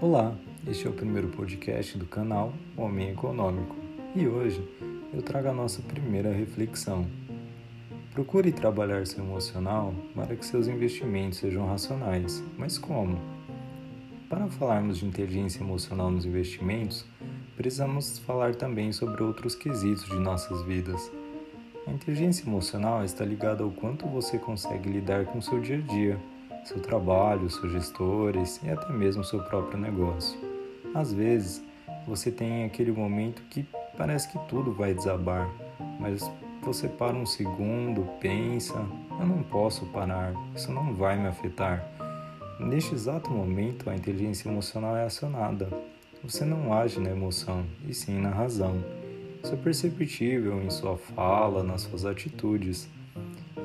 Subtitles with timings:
[0.00, 0.32] Olá,
[0.64, 3.74] este é o primeiro podcast do canal Homem Econômico
[4.14, 4.62] e hoje
[5.12, 7.04] eu trago a nossa primeira reflexão.
[8.14, 13.18] Procure trabalhar seu emocional para que seus investimentos sejam racionais, mas como?
[14.28, 17.04] Para falarmos de inteligência emocional nos investimentos,
[17.56, 21.10] precisamos falar também sobre outros quesitos de nossas vidas.
[21.88, 26.20] A inteligência emocional está ligada ao quanto você consegue lidar com seu dia a dia
[26.64, 30.38] seu trabalho, seus gestores e até mesmo seu próprio negócio.
[30.94, 31.62] Às vezes,
[32.06, 35.48] você tem aquele momento que parece que tudo vai desabar,
[35.98, 36.30] mas
[36.62, 38.74] você para um segundo, pensa:
[39.18, 41.86] eu não posso parar, isso não vai me afetar.
[42.60, 45.68] Neste exato momento, a inteligência emocional é acionada.
[46.22, 48.82] Você não age na emoção, e sim na razão.
[49.42, 52.88] Isso é perceptível em sua fala, nas suas atitudes.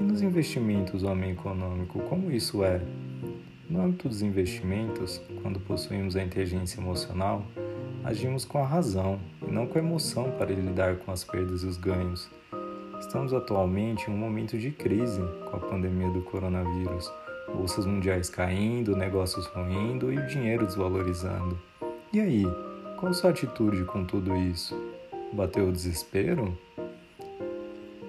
[0.03, 2.81] E nos investimentos, homem econômico, como isso é?
[3.69, 7.45] No âmbito dos investimentos, quando possuímos a inteligência emocional,
[8.03, 11.67] agimos com a razão e não com a emoção para lidar com as perdas e
[11.67, 12.29] os ganhos.
[12.99, 17.09] Estamos atualmente em um momento de crise com a pandemia do coronavírus,
[17.55, 21.57] bolsas mundiais caindo, negócios ruindo e o dinheiro desvalorizando.
[22.11, 22.43] E aí,
[22.97, 24.75] qual sua atitude com tudo isso?
[25.31, 26.57] Bateu o desespero?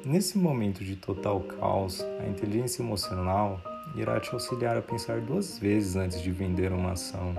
[0.05, 3.59] Nesse momento de total caos, a inteligência emocional
[3.97, 7.35] irá te auxiliar a pensar duas vezes antes de vender uma ação.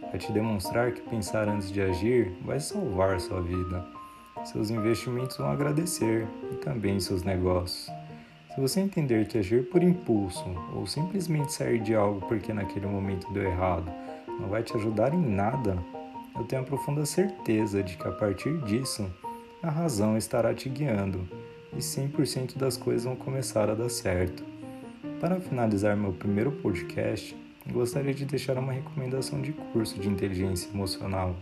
[0.00, 3.84] Vai te demonstrar que pensar antes de agir vai salvar sua vida.
[4.46, 7.94] Seus investimentos vão agradecer e também seus negócios.
[8.54, 13.30] Se você entender que agir por impulso ou simplesmente sair de algo porque naquele momento
[13.34, 13.92] deu errado
[14.40, 15.76] não vai te ajudar em nada,
[16.34, 19.06] eu tenho a profunda certeza de que a partir disso
[19.62, 21.28] a razão estará te guiando
[21.72, 24.44] e 100% das coisas vão começar a dar certo.
[25.20, 27.36] Para finalizar meu primeiro podcast,
[27.70, 31.36] gostaria de deixar uma recomendação de curso de inteligência emocional.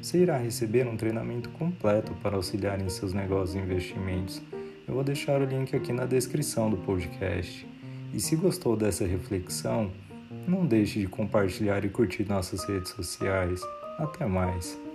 [0.00, 4.40] Você irá receber um treinamento completo para auxiliar em seus negócios e investimentos.
[4.88, 7.66] Eu vou deixar o link aqui na descrição do podcast.
[8.12, 9.90] E se gostou dessa reflexão,
[10.48, 13.60] não deixe de compartilhar e curtir nossas redes sociais.
[13.98, 14.89] Até mais!